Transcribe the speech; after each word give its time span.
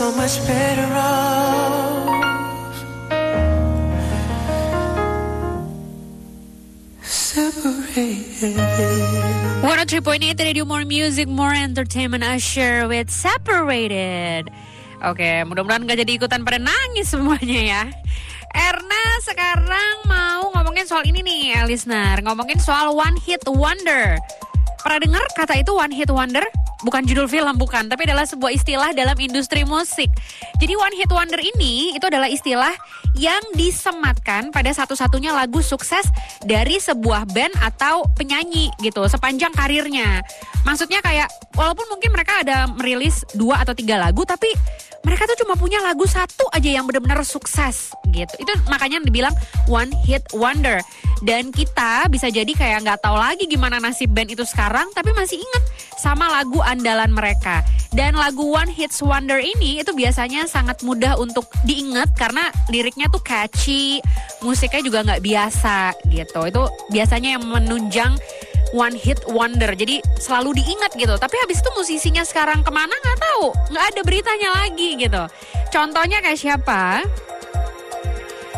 so 0.00 0.08
much 0.16 0.40
better 0.48 0.88
off. 0.96 2.08
103.8 9.60 10.40
Radio 10.40 10.64
More 10.64 10.88
Music, 10.88 11.28
More 11.28 11.52
Entertainment 11.52 12.24
Usher 12.24 12.88
with 12.88 13.12
Separated. 13.12 14.48
Oke, 15.04 15.44
mudah-mudahan 15.44 15.84
gak 15.84 16.00
jadi 16.00 16.16
ikutan 16.16 16.48
pada 16.48 16.56
nangis 16.56 17.12
semuanya 17.12 17.60
ya. 17.60 17.82
Erna 18.56 19.04
sekarang 19.20 20.08
mau 20.08 20.48
ngomongin 20.56 20.88
soal 20.88 21.04
ini 21.04 21.20
nih, 21.20 21.60
listener. 21.68 22.24
Ngomongin 22.24 22.56
soal 22.56 22.96
One 22.96 23.20
Hit 23.20 23.44
Wonder. 23.44 24.16
Pernah 24.80 25.00
dengar 25.04 25.24
kata 25.36 25.60
itu 25.60 25.76
One 25.76 25.92
Hit 25.92 26.08
Wonder? 26.08 26.48
Bukan 26.84 27.04
judul 27.04 27.26
film 27.28 27.56
bukan, 27.56 27.88
tapi 27.88 28.08
adalah 28.08 28.24
sebuah 28.24 28.52
istilah 28.52 28.90
dalam 28.96 29.16
industri 29.20 29.64
musik. 29.64 30.08
Jadi 30.60 30.74
one 30.76 30.94
hit 30.96 31.10
wonder 31.12 31.40
ini 31.40 31.96
itu 31.96 32.04
adalah 32.04 32.28
istilah 32.28 32.72
yang 33.16 33.40
disematkan 33.56 34.52
pada 34.54 34.70
satu-satunya 34.70 35.34
lagu 35.34 35.60
sukses 35.64 36.06
dari 36.44 36.78
sebuah 36.78 37.28
band 37.32 37.54
atau 37.60 38.06
penyanyi 38.16 38.72
gitu 38.80 39.04
sepanjang 39.08 39.52
karirnya. 39.52 40.22
Maksudnya 40.62 41.00
kayak 41.00 41.28
walaupun 41.56 41.88
mungkin 41.88 42.12
mereka 42.12 42.44
ada 42.44 42.68
merilis 42.70 43.24
dua 43.32 43.64
atau 43.64 43.72
tiga 43.72 43.96
lagu 43.96 44.22
tapi 44.24 44.48
mereka 45.00 45.24
tuh 45.24 45.44
cuma 45.44 45.56
punya 45.56 45.80
lagu 45.80 46.04
satu 46.04 46.48
aja 46.52 46.68
yang 46.68 46.84
benar-benar 46.84 47.24
sukses 47.24 47.92
gitu. 48.12 48.34
Itu 48.36 48.52
makanya 48.68 49.00
dibilang 49.00 49.32
one 49.66 49.92
hit 50.04 50.24
wonder. 50.36 50.80
Dan 51.20 51.52
kita 51.52 52.08
bisa 52.08 52.32
jadi 52.32 52.48
kayak 52.48 52.80
nggak 52.80 53.00
tahu 53.04 53.12
lagi 53.12 53.44
gimana 53.44 53.76
nasib 53.76 54.08
band 54.16 54.32
itu 54.32 54.40
sekarang, 54.48 54.88
tapi 54.96 55.12
masih 55.12 55.36
inget 55.36 55.64
sama 56.00 56.32
lagu 56.32 56.64
andalan 56.64 57.12
mereka. 57.12 57.60
Dan 57.90 58.14
lagu 58.14 58.46
One 58.54 58.70
Hits 58.70 59.02
Wonder 59.02 59.42
ini 59.42 59.82
itu 59.82 59.90
biasanya 59.90 60.46
sangat 60.46 60.86
mudah 60.86 61.18
untuk 61.18 61.50
diingat 61.66 62.14
karena 62.14 62.48
liriknya 62.70 63.10
tuh 63.10 63.18
catchy, 63.18 63.98
musiknya 64.46 64.80
juga 64.80 64.98
nggak 65.02 65.22
biasa 65.26 65.98
gitu. 66.06 66.40
Itu 66.46 66.62
biasanya 66.94 67.36
yang 67.36 67.44
menunjang 67.50 68.14
one 68.72 68.94
hit 68.94 69.22
wonder. 69.30 69.70
Jadi 69.74 70.02
selalu 70.18 70.58
diingat 70.62 70.94
gitu. 70.94 71.14
Tapi 71.14 71.36
habis 71.46 71.62
itu 71.62 71.70
musisinya 71.74 72.22
sekarang 72.26 72.62
ke 72.62 72.70
mana 72.70 72.92
nggak 72.92 73.18
tahu. 73.18 73.44
Nggak 73.70 73.84
ada 73.94 74.00
beritanya 74.06 74.48
lagi 74.62 74.88
gitu. 74.98 75.22
Contohnya 75.70 76.18
kayak 76.22 76.38
siapa? 76.38 77.04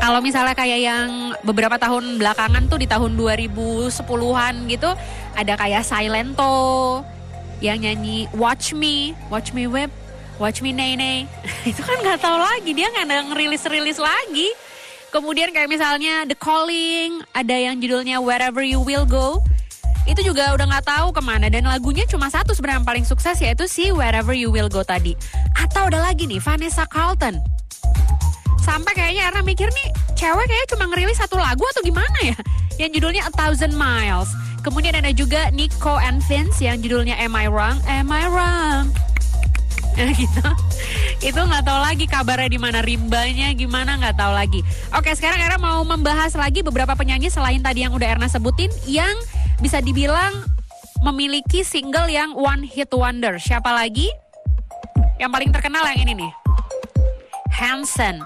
Kalau 0.03 0.19
misalnya 0.19 0.59
kayak 0.59 0.81
yang 0.83 1.09
beberapa 1.47 1.79
tahun 1.79 2.19
belakangan 2.19 2.67
tuh 2.67 2.83
di 2.83 2.91
tahun 2.91 3.15
2010-an 3.15 4.55
gitu 4.67 4.91
ada 5.39 5.55
kayak 5.55 5.87
Silento 5.87 7.07
yang 7.63 7.79
nyanyi 7.79 8.27
Watch 8.35 8.75
Me, 8.75 9.15
Watch 9.31 9.55
Me 9.55 9.71
Whip, 9.71 9.95
Watch 10.43 10.59
Me 10.59 10.75
Nene. 10.75 11.31
Itu 11.71 11.87
kan 11.87 12.03
nggak 12.03 12.19
tahu 12.19 12.35
lagi 12.35 12.75
dia 12.75 12.91
nggak 12.91 13.07
ada 13.07 13.23
ngerilis-rilis 13.31 14.03
lagi. 14.03 14.51
Kemudian 15.15 15.55
kayak 15.55 15.71
misalnya 15.71 16.27
The 16.27 16.35
Calling, 16.35 17.23
ada 17.31 17.55
yang 17.55 17.79
judulnya 17.79 18.19
Wherever 18.19 18.65
You 18.65 18.83
Will 18.83 19.07
Go 19.07 19.45
itu 20.03 20.21
juga 20.27 20.51
udah 20.51 20.67
nggak 20.67 20.87
tahu 20.87 21.15
ke 21.15 21.23
mana 21.23 21.47
dan 21.47 21.63
lagunya 21.63 22.03
cuma 22.11 22.27
satu 22.27 22.51
sebenarnya 22.53 22.83
yang 22.83 22.89
paling 22.89 23.07
sukses 23.07 23.39
yaitu 23.39 23.71
si 23.71 23.95
Wherever 23.95 24.35
You 24.35 24.51
Will 24.51 24.67
Go 24.67 24.83
tadi. 24.83 25.15
Atau 25.55 25.87
ada 25.87 26.03
lagi 26.03 26.27
nih 26.27 26.43
Vanessa 26.43 26.83
Carlton. 26.91 27.39
Sampai 28.63 28.95
kayaknya 28.95 29.31
Erna 29.31 29.43
mikir 29.43 29.71
nih 29.71 29.89
cewek 30.19 30.47
kayaknya 30.47 30.69
cuma 30.75 30.85
ngerilis 30.91 31.19
satu 31.19 31.39
lagu 31.39 31.63
atau 31.71 31.83
gimana 31.83 32.19
ya? 32.23 32.37
Yang 32.79 32.91
judulnya 32.99 33.23
A 33.27 33.33
Thousand 33.35 33.75
Miles. 33.75 34.31
Kemudian 34.63 34.95
ada 34.95 35.11
juga 35.11 35.51
Nico 35.51 35.99
and 35.99 36.23
Vince 36.31 36.63
yang 36.63 36.79
judulnya 36.79 37.19
Am 37.19 37.35
I 37.35 37.51
Wrong? 37.51 37.83
Am 37.91 38.11
I 38.11 38.27
Wrong? 38.31 38.87
Nah 39.93 40.09
gitu. 40.17 40.41
Itu 41.21 41.37
nggak 41.37 41.69
tahu 41.69 41.79
lagi 41.85 42.09
kabarnya 42.09 42.49
di 42.49 42.57
mana 42.57 42.81
rimbanya 42.81 43.53
gimana 43.53 44.01
nggak 44.01 44.17
tahu 44.17 44.33
lagi. 44.33 44.65
Oke 44.97 45.13
sekarang 45.13 45.37
Erna 45.37 45.61
mau 45.61 45.85
membahas 45.85 46.33
lagi 46.33 46.65
beberapa 46.65 46.97
penyanyi 46.97 47.29
selain 47.29 47.61
tadi 47.61 47.85
yang 47.85 47.93
udah 47.93 48.09
Erna 48.17 48.25
sebutin 48.25 48.73
yang 48.89 49.13
bisa 49.63 49.79
dibilang 49.79 50.43
memiliki 51.07 51.63
single 51.63 52.11
yang 52.11 52.35
one 52.35 52.67
hit 52.67 52.91
wonder. 52.91 53.39
Siapa 53.39 53.71
lagi? 53.71 54.11
Yang 55.23 55.31
paling 55.31 55.51
terkenal 55.55 55.87
yang 55.95 56.03
ini 56.03 56.27
nih. 56.27 56.33
Hansen. 57.55 58.19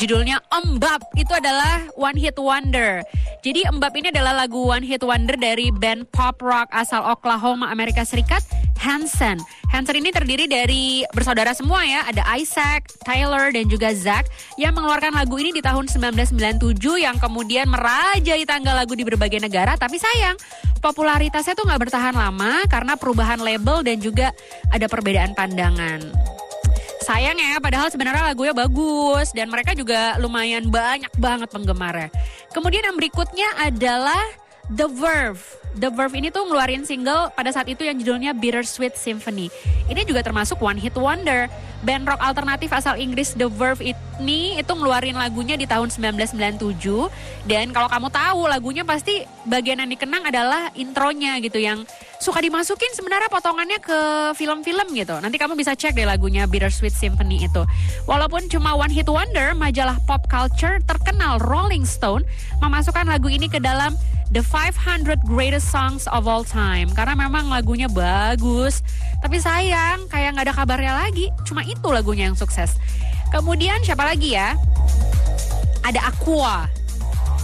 Judulnya 0.00 0.40
Embab 0.48 1.04
itu 1.20 1.28
adalah 1.36 1.84
one 2.00 2.16
hit 2.16 2.40
wonder. 2.40 3.04
Jadi 3.44 3.68
Embab 3.68 3.92
ini 3.92 4.08
adalah 4.08 4.32
lagu 4.32 4.72
one 4.72 4.80
hit 4.80 5.04
wonder 5.04 5.36
dari 5.36 5.68
band 5.68 6.08
pop 6.08 6.40
rock 6.40 6.72
asal 6.72 7.04
Oklahoma, 7.04 7.68
Amerika 7.68 8.00
Serikat, 8.00 8.40
Hansen. 8.80 9.36
Hansen 9.68 10.00
ini 10.00 10.08
terdiri 10.08 10.48
dari 10.48 11.04
bersaudara 11.12 11.52
semua 11.52 11.84
ya, 11.84 12.08
ada 12.08 12.24
Isaac, 12.40 12.88
Tyler, 13.04 13.52
dan 13.52 13.68
juga 13.68 13.92
Zach 13.92 14.24
yang 14.56 14.72
mengeluarkan 14.72 15.12
lagu 15.12 15.36
ini 15.36 15.52
di 15.52 15.60
tahun 15.60 15.84
1997 15.92 16.80
yang 16.96 17.20
kemudian 17.20 17.68
merajai 17.68 18.48
tanggal 18.48 18.72
lagu 18.72 18.96
di 18.96 19.04
berbagai 19.04 19.36
negara. 19.36 19.76
Tapi 19.76 20.00
sayang, 20.00 20.40
popularitasnya 20.80 21.54
tuh 21.54 21.68
nggak 21.68 21.88
bertahan 21.88 22.16
lama 22.16 22.64
karena 22.66 22.96
perubahan 22.96 23.38
label 23.38 23.84
dan 23.84 24.00
juga 24.00 24.32
ada 24.72 24.88
perbedaan 24.88 25.36
pandangan. 25.36 26.00
Sayang 27.00 27.40
ya, 27.40 27.56
padahal 27.60 27.88
sebenarnya 27.88 28.28
lagunya 28.28 28.52
bagus 28.52 29.32
dan 29.32 29.48
mereka 29.48 29.72
juga 29.72 30.20
lumayan 30.20 30.68
banyak 30.68 31.08
banget 31.16 31.48
penggemarnya. 31.48 32.12
Kemudian 32.52 32.84
yang 32.84 32.96
berikutnya 32.96 33.48
adalah 33.56 34.20
The 34.70 34.86
Verve. 34.86 35.42
The 35.70 35.90
Verve 35.90 36.14
ini 36.18 36.30
tuh 36.30 36.46
ngeluarin 36.46 36.86
single 36.86 37.30
pada 37.34 37.50
saat 37.50 37.66
itu 37.66 37.82
yang 37.82 37.98
judulnya 37.98 38.34
Bittersweet 38.34 38.94
Symphony. 38.94 39.50
Ini 39.90 40.02
juga 40.06 40.22
termasuk 40.22 40.62
one 40.62 40.78
hit 40.78 40.94
wonder. 40.94 41.50
Band 41.80 42.04
rock 42.04 42.20
alternatif 42.20 42.68
asal 42.76 43.00
Inggris 43.00 43.32
The 43.34 43.48
Verve 43.48 43.80
ini 43.80 44.60
itu 44.60 44.68
ngeluarin 44.68 45.16
lagunya 45.16 45.56
di 45.56 45.64
tahun 45.64 45.88
1997. 45.90 46.70
Dan 47.48 47.72
kalau 47.74 47.88
kamu 47.88 48.12
tahu 48.12 48.40
lagunya 48.46 48.84
pasti 48.86 49.24
bagian 49.48 49.80
yang 49.82 49.90
dikenang 49.90 50.28
adalah 50.28 50.70
intronya 50.76 51.40
gitu 51.40 51.56
yang 51.56 51.82
suka 52.20 52.38
dimasukin 52.44 52.92
sebenarnya 52.92 53.32
potongannya 53.32 53.80
ke 53.80 53.98
film-film 54.36 54.92
gitu. 54.92 55.16
Nanti 55.18 55.40
kamu 55.40 55.56
bisa 55.56 55.72
cek 55.72 55.96
deh 55.96 56.04
lagunya 56.04 56.44
Bittersweet 56.46 56.92
Symphony 56.92 57.48
itu. 57.48 57.62
Walaupun 58.04 58.46
cuma 58.52 58.76
one 58.76 58.92
hit 58.92 59.08
wonder, 59.08 59.56
majalah 59.56 59.96
pop 60.04 60.28
culture 60.28 60.78
terkenal 60.84 61.40
Rolling 61.42 61.88
Stone 61.88 62.22
memasukkan 62.60 63.08
lagu 63.08 63.32
ini 63.32 63.48
ke 63.48 63.56
dalam 63.56 63.96
The 64.30 64.46
500 64.46 65.26
Greatest 65.26 65.74
Songs 65.74 66.06
of 66.06 66.30
All 66.30 66.46
Time 66.46 66.94
karena 66.94 67.18
memang 67.18 67.50
lagunya 67.50 67.90
bagus 67.90 68.86
tapi 69.18 69.42
sayang 69.42 70.06
kayak 70.06 70.38
nggak 70.38 70.46
ada 70.46 70.54
kabarnya 70.54 70.94
lagi 70.94 71.34
cuma 71.42 71.66
itu 71.66 71.88
lagunya 71.90 72.30
yang 72.30 72.38
sukses 72.38 72.78
kemudian 73.34 73.82
siapa 73.82 74.06
lagi 74.06 74.38
ya 74.38 74.54
ada 75.82 76.14
Aqua 76.14 76.70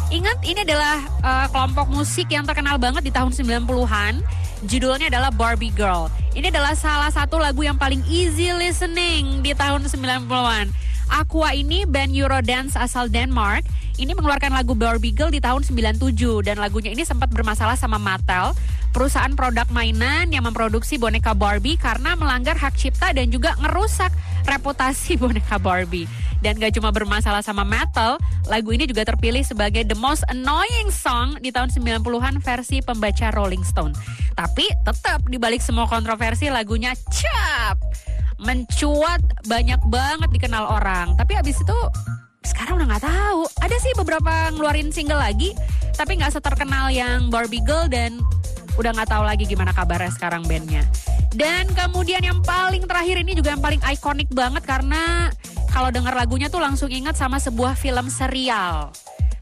Ingat 0.06 0.38
ini 0.46 0.62
adalah 0.62 1.02
uh, 1.18 1.46
kelompok 1.50 1.90
musik 1.90 2.30
yang 2.30 2.46
terkenal 2.46 2.78
banget 2.78 3.02
di 3.02 3.10
tahun 3.10 3.34
90-an. 3.34 4.22
Judulnya 4.62 5.10
adalah 5.10 5.34
Barbie 5.34 5.74
Girl. 5.74 6.06
Ini 6.30 6.54
adalah 6.54 6.78
salah 6.78 7.10
satu 7.10 7.42
lagu 7.42 7.66
yang 7.66 7.74
paling 7.74 8.06
easy 8.06 8.54
listening 8.54 9.42
di 9.42 9.50
tahun 9.50 9.82
90-an. 9.82 10.70
Aqua 11.16 11.56
ini 11.56 11.88
band 11.88 12.12
Eurodance 12.12 12.76
asal 12.76 13.08
Denmark 13.08 13.64
ini 13.96 14.12
mengeluarkan 14.12 14.52
lagu 14.52 14.76
Barbie 14.76 15.16
Girl 15.16 15.32
di 15.32 15.40
tahun 15.40 15.64
97 15.64 16.12
dan 16.44 16.60
lagunya 16.60 16.92
ini 16.92 17.08
sempat 17.08 17.32
bermasalah 17.32 17.72
sama 17.72 17.96
Mattel, 17.96 18.52
perusahaan 18.92 19.32
produk 19.32 19.64
mainan 19.72 20.28
yang 20.28 20.44
memproduksi 20.44 21.00
boneka 21.00 21.32
Barbie 21.32 21.80
karena 21.80 22.12
melanggar 22.12 22.52
hak 22.60 22.76
cipta 22.76 23.16
dan 23.16 23.32
juga 23.32 23.56
ngerusak 23.64 24.12
reputasi 24.44 25.16
boneka 25.24 25.56
Barbie. 25.56 26.04
Dan 26.44 26.60
gak 26.60 26.76
cuma 26.76 26.92
bermasalah 26.92 27.40
sama 27.40 27.64
Mattel, 27.64 28.20
lagu 28.52 28.76
ini 28.76 28.84
juga 28.84 29.08
terpilih 29.08 29.40
sebagai 29.40 29.88
the 29.88 29.96
most 29.96 30.20
annoying 30.28 30.92
song 30.92 31.40
di 31.40 31.48
tahun 31.48 31.72
90-an 31.72 32.44
versi 32.44 32.84
pembaca 32.84 33.32
Rolling 33.32 33.64
Stone. 33.64 33.96
Tapi 34.36 34.68
tetap 34.84 35.24
dibalik 35.32 35.64
semua 35.64 35.88
kontroversi 35.88 36.52
lagunya 36.52 36.92
cap 37.08 37.80
mencuat 38.40 39.20
banyak 39.48 39.80
banget 39.88 40.28
dikenal 40.32 40.64
orang. 40.80 41.16
Tapi 41.16 41.36
habis 41.36 41.60
itu 41.60 41.78
sekarang 42.46 42.78
udah 42.80 42.96
nggak 42.96 43.04
tahu. 43.04 43.42
Ada 43.60 43.76
sih 43.82 43.92
beberapa 43.98 44.52
ngeluarin 44.54 44.94
single 44.94 45.18
lagi, 45.18 45.56
tapi 45.96 46.20
nggak 46.20 46.36
seterkenal 46.36 46.92
yang 46.92 47.32
Barbie 47.32 47.64
Girl 47.64 47.90
dan 47.90 48.20
udah 48.76 48.92
nggak 48.92 49.08
tahu 49.08 49.24
lagi 49.24 49.44
gimana 49.48 49.72
kabarnya 49.72 50.12
sekarang 50.12 50.44
bandnya. 50.44 50.84
Dan 51.36 51.68
kemudian 51.76 52.24
yang 52.24 52.40
paling 52.40 52.88
terakhir 52.88 53.20
ini 53.20 53.36
juga 53.36 53.52
yang 53.52 53.60
paling 53.60 53.82
ikonik 53.84 54.28
banget 54.32 54.64
karena 54.64 55.28
kalau 55.68 55.92
dengar 55.92 56.16
lagunya 56.16 56.48
tuh 56.48 56.64
langsung 56.64 56.88
ingat 56.88 57.20
sama 57.20 57.36
sebuah 57.36 57.76
film 57.76 58.08
serial. 58.08 58.88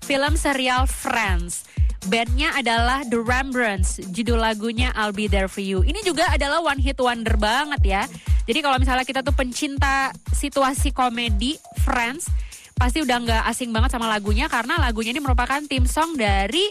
Film 0.02 0.34
serial 0.34 0.90
Friends. 0.90 1.70
Bandnya 2.04 2.52
adalah 2.52 3.00
The 3.08 3.16
Rembrandts, 3.16 3.96
judul 4.12 4.36
lagunya 4.36 4.92
I'll 4.92 5.14
Be 5.14 5.24
There 5.24 5.48
For 5.48 5.64
You. 5.64 5.80
Ini 5.88 6.04
juga 6.04 6.28
adalah 6.28 6.60
one 6.60 6.76
hit 6.76 7.00
wonder 7.00 7.32
banget 7.40 7.80
ya. 7.80 8.02
Jadi 8.44 8.60
kalau 8.60 8.76
misalnya 8.76 9.08
kita 9.08 9.24
tuh 9.24 9.32
pencinta 9.32 10.12
situasi 10.32 10.92
komedi 10.92 11.56
Friends, 11.80 12.28
pasti 12.76 13.00
udah 13.00 13.16
nggak 13.24 13.42
asing 13.48 13.72
banget 13.72 13.96
sama 13.96 14.10
lagunya 14.10 14.50
karena 14.50 14.76
lagunya 14.76 15.16
ini 15.16 15.22
merupakan 15.22 15.62
tim 15.64 15.88
song 15.88 16.18
dari 16.18 16.68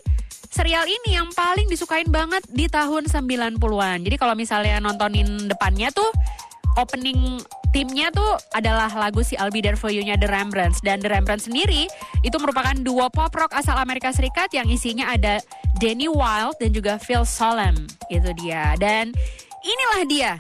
serial 0.53 0.85
ini 0.85 1.17
yang 1.17 1.33
paling 1.33 1.65
disukain 1.65 2.05
banget 2.13 2.45
di 2.53 2.69
tahun 2.69 3.09
90-an. 3.09 4.05
Jadi 4.05 4.15
kalau 4.21 4.37
misalnya 4.37 4.77
nontonin 4.77 5.49
depannya 5.49 5.89
tuh 5.89 6.05
opening 6.77 7.41
timnya 7.73 8.13
tuh 8.13 8.37
adalah 8.53 8.89
lagu 8.93 9.25
si 9.25 9.33
I'll 9.37 9.49
Be 9.49 9.65
There 9.65 9.77
You-nya 9.77 10.21
The 10.21 10.29
Rembrandts. 10.29 10.77
Dan 10.85 11.01
The 11.01 11.09
Rembrandts 11.09 11.49
sendiri 11.49 11.89
itu 12.21 12.37
merupakan 12.37 12.77
duo 12.77 13.09
pop 13.09 13.33
rock 13.33 13.49
asal 13.57 13.81
Amerika 13.81 14.13
Serikat 14.13 14.53
yang 14.53 14.69
isinya 14.69 15.09
ada 15.09 15.41
Danny 15.81 16.05
Wilde 16.05 16.61
dan 16.61 16.69
juga 16.69 17.01
Phil 17.01 17.25
Solemn. 17.25 17.89
Itu 18.13 18.29
dia. 18.37 18.77
Dan 18.77 19.09
inilah 19.65 20.01
dia 20.05 20.33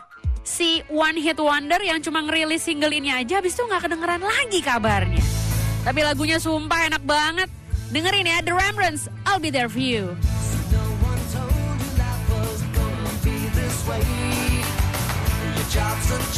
si 0.43 0.83
One 0.91 1.17
Hit 1.17 1.39
Wonder 1.39 1.79
yang 1.79 2.03
cuma 2.03 2.21
ngerilis 2.23 2.67
single 2.67 2.91
ini 2.91 3.09
aja 3.09 3.39
habis 3.39 3.55
itu 3.55 3.63
nggak 3.63 3.89
kedengeran 3.89 4.21
lagi 4.21 4.59
kabarnya. 4.59 5.23
Tapi 5.83 5.99
lagunya 6.03 6.37
sumpah 6.39 6.91
enak 6.91 7.03
banget. 7.03 7.49
Dengerin 7.91 8.27
ya 8.27 8.39
The 8.43 8.53
Rembrandts, 8.55 9.07
I'll 9.27 9.39
Be 9.39 9.49
There 9.49 9.71
For 9.71 9.79
You. 9.79 10.15
No 16.13 16.33